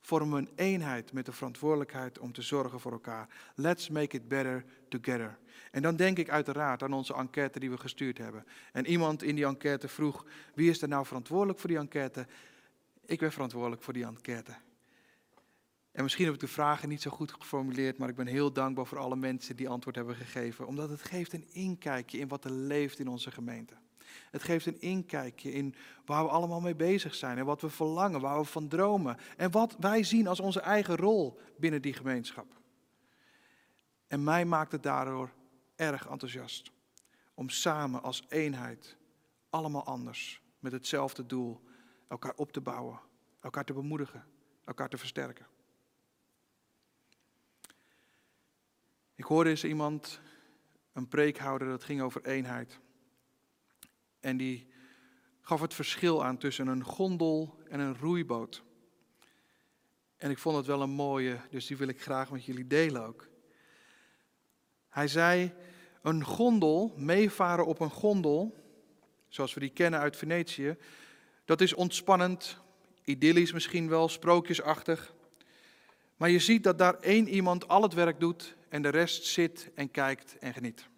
[0.00, 3.28] Vormen een eenheid met de verantwoordelijkheid om te zorgen voor elkaar.
[3.54, 5.38] Let's make it better together.
[5.70, 8.44] En dan denk ik uiteraard aan onze enquête die we gestuurd hebben.
[8.72, 12.26] En iemand in die enquête vroeg, wie is er nou verantwoordelijk voor die enquête?
[13.06, 14.56] Ik ben verantwoordelijk voor die enquête.
[15.98, 18.86] En misschien heb ik de vragen niet zo goed geformuleerd, maar ik ben heel dankbaar
[18.86, 20.66] voor alle mensen die antwoord hebben gegeven.
[20.66, 23.74] Omdat het geeft een inkijkje in wat er leeft in onze gemeente.
[24.30, 28.20] Het geeft een inkijkje in waar we allemaal mee bezig zijn en wat we verlangen,
[28.20, 29.16] waar we van dromen.
[29.36, 32.60] En wat wij zien als onze eigen rol binnen die gemeenschap.
[34.06, 35.30] En mij maakt het daardoor
[35.76, 36.72] erg enthousiast.
[37.34, 38.96] Om samen als eenheid,
[39.50, 41.60] allemaal anders, met hetzelfde doel,
[42.08, 43.00] elkaar op te bouwen,
[43.40, 44.24] elkaar te bemoedigen,
[44.64, 45.46] elkaar te versterken.
[49.18, 50.20] Ik hoorde eens iemand
[50.92, 52.78] een preek houden dat ging over eenheid.
[54.20, 54.66] En die
[55.40, 58.62] gaf het verschil aan tussen een gondel en een roeiboot.
[60.16, 63.06] En ik vond het wel een mooie, dus die wil ik graag met jullie delen
[63.06, 63.28] ook.
[64.88, 65.52] Hij zei,
[66.02, 68.54] een gondel, meevaren op een gondel,
[69.28, 70.76] zoals we die kennen uit Venetië,
[71.44, 72.58] dat is ontspannend,
[73.04, 75.14] idyllisch misschien wel, sprookjesachtig.
[76.16, 79.70] Maar je ziet dat daar één iemand al het werk doet en de rest zit
[79.74, 80.88] en kijkt en geniet.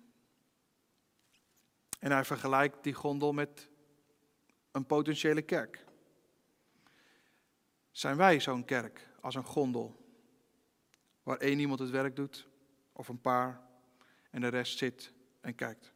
[1.99, 3.69] En hij vergelijkt die gondel met
[4.71, 5.85] een potentiële kerk.
[7.91, 9.97] Zijn wij zo'n kerk als een gondel?
[11.23, 12.49] Waar één iemand het werk doet,
[12.93, 13.61] of een paar,
[14.31, 15.93] en de rest zit en kijkt.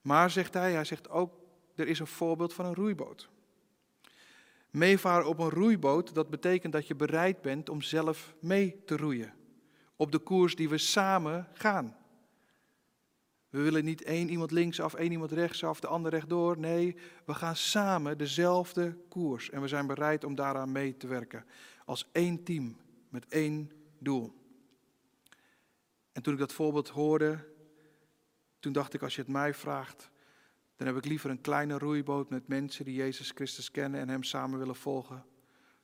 [0.00, 1.40] Maar, zegt hij, hij zegt ook,
[1.74, 3.28] er is een voorbeeld van een roeiboot.
[4.70, 9.35] Meevaren op een roeiboot, dat betekent dat je bereid bent om zelf mee te roeien.
[9.96, 11.96] Op de koers die we samen gaan.
[13.48, 16.58] We willen niet één iemand linksaf, één iemand rechtsaf, de ander rechtdoor.
[16.58, 19.50] Nee, we gaan samen dezelfde koers.
[19.50, 21.44] En we zijn bereid om daaraan mee te werken.
[21.84, 22.76] Als één team,
[23.08, 24.34] met één doel.
[26.12, 27.48] En toen ik dat voorbeeld hoorde,
[28.58, 30.10] toen dacht ik, als je het mij vraagt,
[30.76, 34.22] dan heb ik liever een kleine roeiboot met mensen die Jezus Christus kennen en Hem
[34.22, 35.24] samen willen volgen,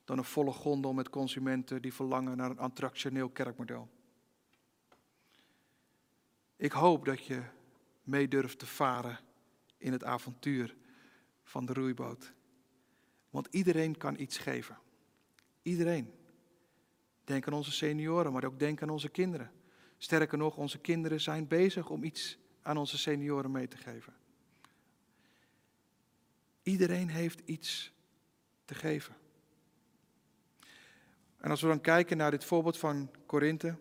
[0.04, 3.88] dan een volle gondel met consumenten die verlangen naar een attractioneel kerkmodel.
[6.62, 7.42] Ik hoop dat je
[8.02, 9.18] mee durft te varen
[9.78, 10.76] in het avontuur
[11.42, 12.32] van de roeiboot.
[13.30, 14.78] Want iedereen kan iets geven.
[15.62, 16.14] Iedereen.
[17.24, 19.52] Denk aan onze senioren, maar ook denk aan onze kinderen.
[19.98, 24.14] Sterker nog, onze kinderen zijn bezig om iets aan onze senioren mee te geven.
[26.62, 27.92] Iedereen heeft iets
[28.64, 29.16] te geven.
[31.36, 33.76] En als we dan kijken naar dit voorbeeld van Korinthe,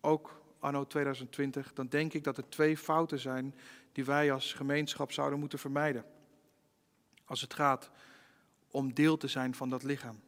[0.00, 3.54] ook anno 2020, dan denk ik dat er twee fouten zijn
[3.92, 6.04] die wij als gemeenschap zouden moeten vermijden.
[7.24, 7.90] Als het gaat
[8.70, 10.20] om deel te zijn van dat lichaam.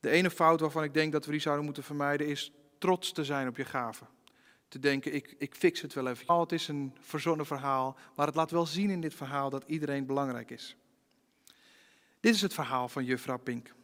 [0.00, 3.24] De ene fout waarvan ik denk dat we die zouden moeten vermijden is trots te
[3.24, 4.06] zijn op je gaven.
[4.68, 6.28] Te denken, ik, ik fix het wel even.
[6.28, 9.64] Oh, het is een verzonnen verhaal, maar het laat wel zien in dit verhaal dat
[9.66, 10.76] iedereen belangrijk is.
[12.20, 13.74] Dit is het verhaal van juffrouw Pink.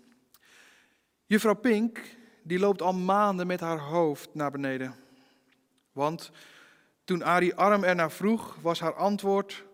[1.26, 2.00] Juffrouw Pink
[2.44, 4.94] die loopt al maanden met haar hoofd naar beneden.
[5.92, 6.30] Want
[7.04, 9.64] toen Arie Arm ernaar vroeg, was haar antwoord: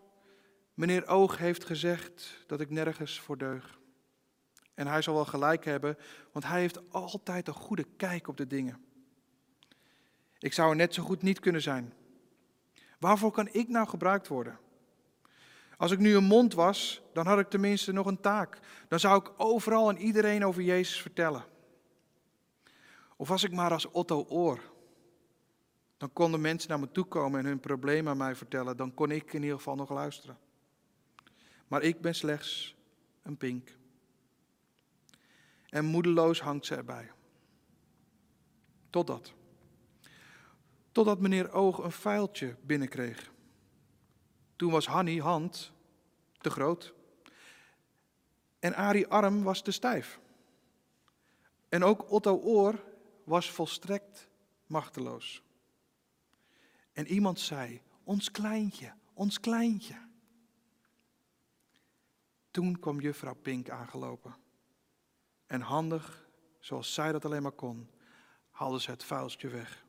[0.74, 3.78] Meneer Oog heeft gezegd dat ik nergens voor deug.
[4.74, 5.96] En hij zal wel gelijk hebben,
[6.32, 8.84] want hij heeft altijd een goede kijk op de dingen.
[10.38, 11.92] Ik zou er net zo goed niet kunnen zijn.
[12.98, 14.58] Waarvoor kan ik nou gebruikt worden?
[15.76, 18.58] Als ik nu een mond was, dan had ik tenminste nog een taak.
[18.88, 21.44] Dan zou ik overal en iedereen over Jezus vertellen.
[23.20, 24.60] Of was ik maar als Otto Oor?
[25.96, 28.76] Dan konden mensen naar me toe komen en hun probleem aan mij vertellen.
[28.76, 30.38] Dan kon ik in ieder geval nog luisteren.
[31.68, 32.76] Maar ik ben slechts
[33.22, 33.76] een pink.
[35.68, 37.10] En moedeloos hangt ze erbij.
[38.90, 39.32] Totdat.
[40.92, 43.32] Totdat meneer Oog een vuiltje binnenkreeg.
[44.56, 45.72] Toen was Hanny hand
[46.38, 46.94] te groot.
[48.58, 50.20] En Arie arm was te stijf.
[51.68, 52.88] En ook Otto Oor
[53.30, 54.28] was volstrekt
[54.66, 55.42] machteloos.
[56.92, 60.08] En iemand zei, ons kleintje, ons kleintje.
[62.50, 64.36] Toen kwam juffrouw Pink aangelopen.
[65.46, 67.90] En handig, zoals zij dat alleen maar kon,
[68.50, 69.84] haalde ze het vuilstje weg.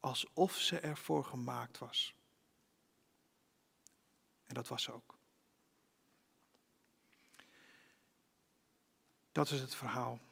[0.00, 2.14] Alsof ze ervoor gemaakt was.
[4.46, 5.18] En dat was ze ook.
[9.32, 10.27] Dat is het verhaal.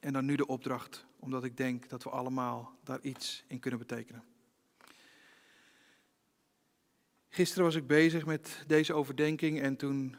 [0.00, 3.80] En dan nu de opdracht, omdat ik denk dat we allemaal daar iets in kunnen
[3.80, 4.24] betekenen.
[7.28, 10.16] Gisteren was ik bezig met deze overdenking en toen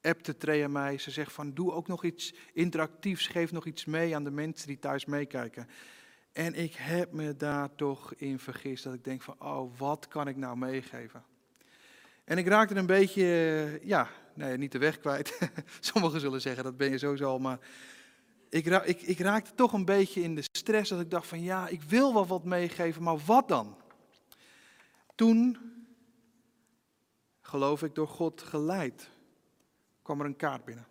[0.00, 0.98] appte Trea mij.
[0.98, 4.66] Ze zegt van doe ook nog iets interactiefs, geef nog iets mee aan de mensen
[4.66, 5.68] die thuis meekijken.
[6.32, 10.28] En ik heb me daar toch in vergist dat ik denk van oh wat kan
[10.28, 11.24] ik nou meegeven.
[12.24, 15.38] En ik raakte een beetje, ja, nee, niet de weg kwijt.
[15.80, 17.58] Sommigen zullen zeggen dat ben je sowieso al, maar
[18.48, 21.68] ik, ik, ik raakte toch een beetje in de stress dat ik dacht van ja,
[21.68, 23.76] ik wil wel wat meegeven, maar wat dan?
[25.14, 25.58] Toen,
[27.40, 29.10] geloof ik, door God geleid,
[30.02, 30.86] kwam er een kaart binnen.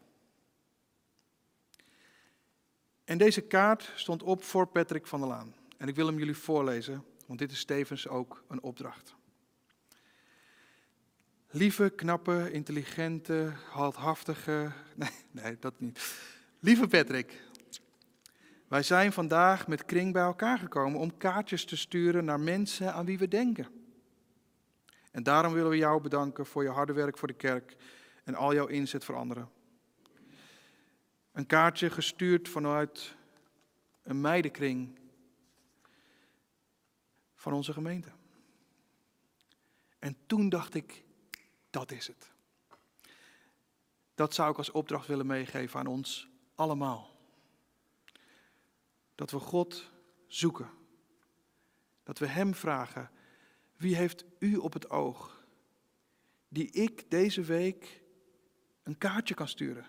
[3.04, 5.56] En deze kaart stond op voor Patrick van der Laan.
[5.78, 9.16] En ik wil hem jullie voorlezen, want dit is tevens ook een opdracht.
[11.50, 14.72] Lieve, knappe, intelligente, heldhaftige.
[14.96, 16.00] Nee, nee, dat niet.
[16.60, 17.42] Lieve Patrick,
[18.68, 23.06] Wij zijn vandaag met Kring bij elkaar gekomen om kaartjes te sturen naar mensen aan
[23.06, 23.68] wie we denken.
[25.12, 27.76] En daarom willen we jou bedanken voor je harde werk voor de kerk
[28.24, 29.50] en al jouw inzet voor anderen.
[31.32, 33.16] Een kaartje gestuurd vanuit
[34.04, 35.00] een meidenkring
[37.36, 38.10] van onze gemeente.
[40.00, 41.04] En toen dacht ik,
[41.70, 42.32] dat is het.
[44.16, 47.16] Dat zou ik als opdracht willen meegeven aan ons allemaal.
[49.16, 49.92] Dat we God
[50.28, 50.70] zoeken.
[52.04, 53.12] Dat we Hem vragen,
[53.76, 55.46] wie heeft U op het oog?
[56.48, 58.02] Die ik deze week
[58.84, 59.86] een kaartje kan sturen.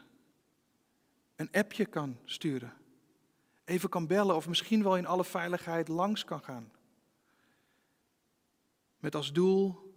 [1.36, 2.76] Een appje kan sturen.
[3.64, 6.72] Even kan bellen of misschien wel in alle veiligheid langs kan gaan.
[8.98, 9.92] Met als doel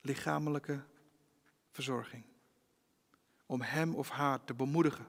[0.00, 0.84] lichamelijke
[1.70, 2.24] verzorging.
[3.46, 5.06] Om hem of haar te bemoedigen,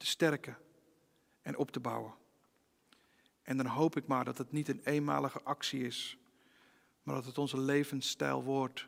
[0.00, 0.58] te sterken
[1.42, 2.14] en op te bouwen.
[3.42, 6.18] En dan hoop ik maar dat het niet een eenmalige actie is,
[7.02, 8.86] maar dat het onze levensstijl wordt,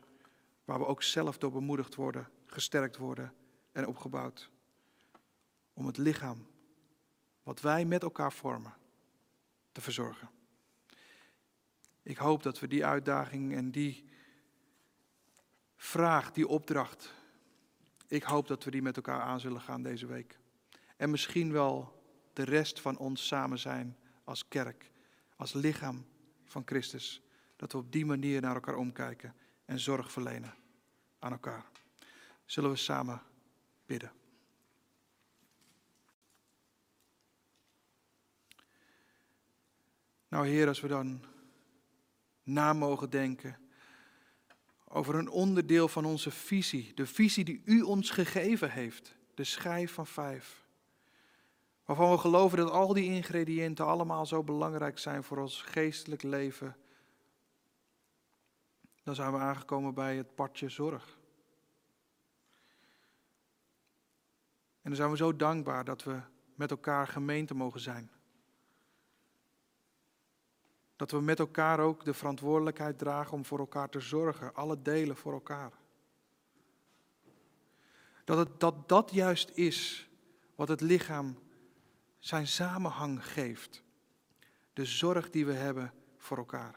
[0.65, 3.33] waar we ook zelf door bemoedigd worden, gesterkt worden
[3.71, 4.49] en opgebouwd.
[5.73, 6.47] Om het lichaam,
[7.43, 8.73] wat wij met elkaar vormen,
[9.71, 10.29] te verzorgen.
[12.03, 14.05] Ik hoop dat we die uitdaging en die
[15.75, 17.13] vraag, die opdracht,
[18.07, 20.41] ik hoop dat we die met elkaar aan zullen gaan deze week.
[20.97, 22.01] En misschien wel
[22.33, 24.91] de rest van ons samen zijn als kerk,
[25.35, 26.05] als lichaam
[26.45, 27.21] van Christus.
[27.55, 30.55] Dat we op die manier naar elkaar omkijken en zorg verlenen
[31.19, 31.65] aan elkaar.
[32.45, 33.21] Zullen we samen
[33.85, 34.11] bidden.
[40.27, 41.25] Nou Heer, als we dan
[42.43, 43.57] na mogen denken
[44.87, 49.91] over een onderdeel van onze visie, de visie die U ons gegeven heeft, de schijf
[49.91, 50.62] van vijf.
[51.85, 56.75] Waarvan we geloven dat al die ingrediënten allemaal zo belangrijk zijn voor ons geestelijk leven.
[59.03, 61.17] Dan zijn we aangekomen bij het padje zorg.
[64.81, 66.19] En dan zijn we zo dankbaar dat we
[66.55, 68.11] met elkaar gemeente mogen zijn.
[70.95, 75.17] Dat we met elkaar ook de verantwoordelijkheid dragen om voor elkaar te zorgen, alle delen
[75.17, 75.71] voor elkaar.
[78.23, 80.09] Dat het, dat, dat juist is
[80.55, 81.37] wat het lichaam
[82.23, 83.83] zijn samenhang geeft.
[84.73, 86.75] De zorg die we hebben voor elkaar.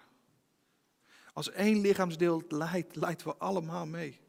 [1.32, 4.20] Als één lichaamsdeel leidt, leiden we allemaal mee.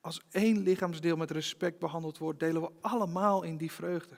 [0.00, 4.16] Als één lichaamsdeel met respect behandeld wordt, delen we allemaal in die vreugde.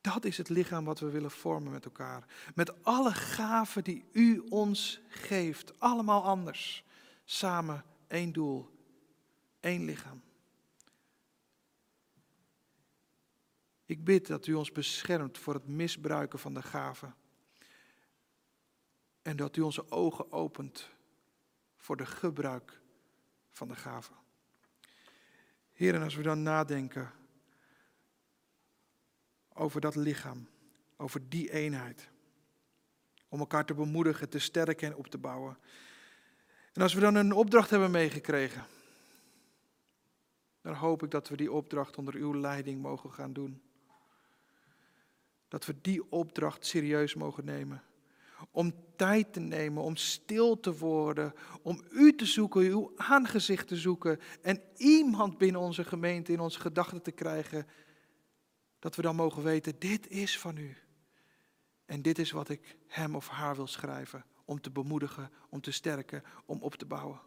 [0.00, 2.26] Dat is het lichaam wat we willen vormen met elkaar.
[2.54, 5.80] Met alle gaven die u ons geeft.
[5.80, 6.84] Allemaal anders.
[7.24, 8.70] Samen één doel.
[9.60, 10.22] één lichaam.
[13.90, 17.14] Ik bid dat u ons beschermt voor het misbruiken van de gaven.
[19.22, 20.88] En dat u onze ogen opent
[21.76, 22.80] voor de gebruik
[23.48, 24.14] van de gaven.
[25.72, 27.12] Heer, en als we dan nadenken
[29.48, 30.48] over dat lichaam,
[30.96, 32.08] over die eenheid.
[33.28, 35.58] Om elkaar te bemoedigen, te sterken en op te bouwen.
[36.72, 38.66] En als we dan een opdracht hebben meegekregen,
[40.60, 43.62] dan hoop ik dat we die opdracht onder uw leiding mogen gaan doen.
[45.50, 47.82] Dat we die opdracht serieus mogen nemen.
[48.50, 53.76] Om tijd te nemen, om stil te worden, om u te zoeken, uw aangezicht te
[53.76, 57.66] zoeken en iemand binnen onze gemeente in onze gedachten te krijgen
[58.78, 60.76] dat we dan mogen weten, dit is van u.
[61.84, 65.70] En dit is wat ik hem of haar wil schrijven, om te bemoedigen, om te
[65.70, 67.20] sterken, om op te bouwen.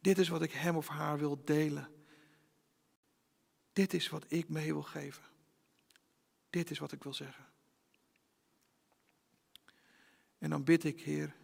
[0.00, 1.88] Dit is wat ik hem of haar wil delen.
[3.72, 5.24] Dit is wat ik mee wil geven.
[6.50, 7.47] Dit is wat ik wil zeggen.
[10.38, 11.34] En dan bid ik, Heer,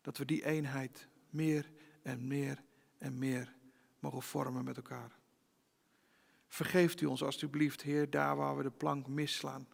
[0.00, 1.70] dat we die eenheid meer
[2.02, 2.62] en meer
[2.98, 3.54] en meer
[3.98, 5.18] mogen vormen met elkaar.
[6.48, 9.66] Vergeeft u ons alstublieft, Heer, daar waar we de plank misslaan.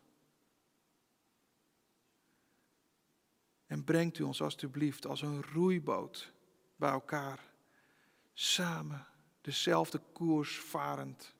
[3.66, 6.33] En brengt u ons alstublieft als een roeiboot
[6.77, 7.53] bij elkaar,
[8.33, 9.07] samen
[9.41, 11.35] dezelfde koers varend.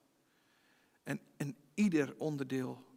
[1.03, 2.88] En, en ieder onderdeel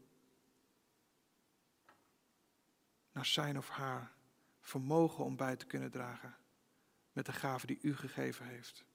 [3.12, 4.12] naar zijn of haar
[4.62, 6.36] vermogen om bij te kunnen dragen
[7.12, 8.86] met de gave die u gegeven heeft.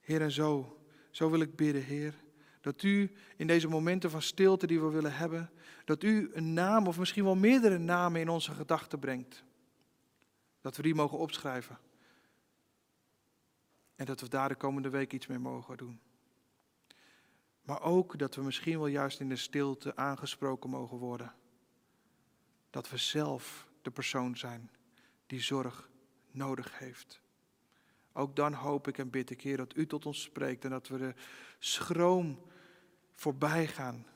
[0.00, 0.78] Heer, en zo
[1.10, 2.14] zo wil ik bidden, Heer.
[2.60, 5.50] Dat u in deze momenten van stilte die we willen hebben,
[5.84, 9.44] dat u een naam of misschien wel meerdere namen in onze gedachten brengt.
[10.60, 11.78] Dat we die mogen opschrijven.
[13.94, 16.00] En dat we daar de komende week iets mee mogen doen.
[17.62, 21.34] Maar ook dat we misschien wel juist in de stilte aangesproken mogen worden.
[22.70, 24.70] Dat we zelf de persoon zijn
[25.26, 25.90] die zorg
[26.30, 27.20] nodig heeft.
[28.12, 30.88] Ook dan hoop ik en bid ik, Heer, dat u tot ons spreekt en dat
[30.88, 31.14] we de
[31.58, 32.42] schroom
[33.12, 34.06] voorbij gaan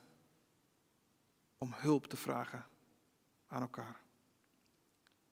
[1.57, 2.65] om hulp te vragen
[3.47, 4.01] aan elkaar.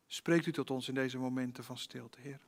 [0.07, 2.39] Spreekt u tot ons in deze momenten van stilte, Heer.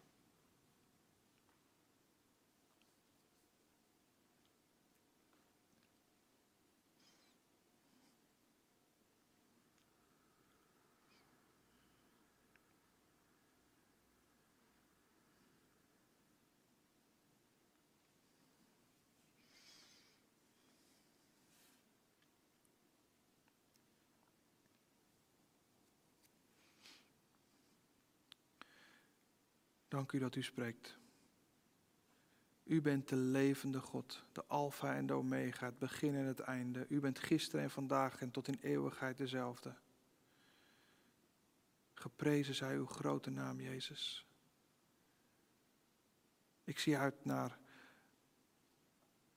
[29.93, 30.97] Dank u dat u spreekt.
[32.63, 36.85] U bent de levende God, de Alpha en de Omega, het begin en het einde.
[36.89, 39.75] U bent gisteren en vandaag en tot in eeuwigheid dezelfde.
[41.93, 44.25] Geprezen zij uw grote naam, Jezus.
[46.63, 47.57] Ik zie uit naar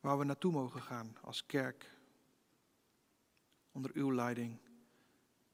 [0.01, 1.99] waar we naartoe mogen gaan als kerk.
[3.73, 4.59] Onder uw leiding,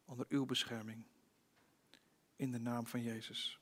[0.04, 1.04] onder uw bescherming.
[2.36, 3.61] In de naam van Jezus.